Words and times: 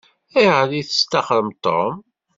Ayɣer 0.37 0.69
i 0.73 0.81
testaxṛem 0.87 1.49
Tom? 1.63 1.95